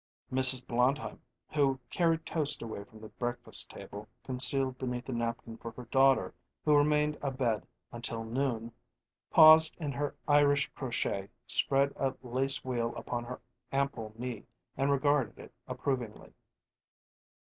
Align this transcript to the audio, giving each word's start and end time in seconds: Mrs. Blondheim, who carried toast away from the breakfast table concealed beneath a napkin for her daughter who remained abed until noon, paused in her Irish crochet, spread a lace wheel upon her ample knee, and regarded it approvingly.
Mrs. 0.33 0.65
Blondheim, 0.65 1.21
who 1.51 1.79
carried 1.91 2.25
toast 2.25 2.63
away 2.63 2.83
from 2.85 3.01
the 3.01 3.09
breakfast 3.09 3.69
table 3.69 4.07
concealed 4.23 4.79
beneath 4.79 5.07
a 5.07 5.11
napkin 5.11 5.57
for 5.57 5.69
her 5.73 5.85
daughter 5.91 6.33
who 6.65 6.75
remained 6.75 7.19
abed 7.21 7.67
until 7.91 8.23
noon, 8.23 8.71
paused 9.29 9.77
in 9.77 9.91
her 9.91 10.15
Irish 10.27 10.71
crochet, 10.73 11.29
spread 11.45 11.93
a 11.97 12.15
lace 12.23 12.65
wheel 12.65 12.95
upon 12.95 13.25
her 13.25 13.41
ample 13.71 14.11
knee, 14.17 14.47
and 14.75 14.89
regarded 14.91 15.37
it 15.37 15.53
approvingly. 15.67 16.33